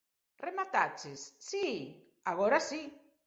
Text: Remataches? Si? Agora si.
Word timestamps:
Remataches? 0.45 1.21
Si? 1.49 1.65
Agora 2.31 2.59
si. 2.69 2.81